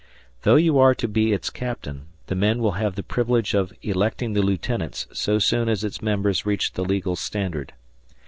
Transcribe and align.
Though 0.41 0.55
you 0.55 0.79
are 0.79 0.95
to 0.95 1.07
be 1.07 1.31
its 1.31 1.51
captain, 1.51 2.07
the 2.25 2.33
men 2.33 2.57
will 2.59 2.71
have 2.71 2.95
the 2.95 3.03
privilege 3.03 3.53
of 3.53 3.71
electing 3.83 4.33
the 4.33 4.41
lieutenants 4.41 5.05
so 5.13 5.37
soon 5.37 5.69
as 5.69 5.83
its 5.83 6.01
members 6.01 6.43
reach 6.43 6.73
the 6.73 6.83
legal 6.83 7.15
standard. 7.15 7.73